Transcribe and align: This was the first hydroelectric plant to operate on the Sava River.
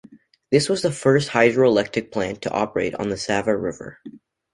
This 0.49 0.67
was 0.67 0.81
the 0.81 0.91
first 0.91 1.29
hydroelectric 1.29 2.11
plant 2.11 2.41
to 2.41 2.49
operate 2.51 2.95
on 2.95 3.09
the 3.09 3.17
Sava 3.17 3.55
River. 3.55 3.99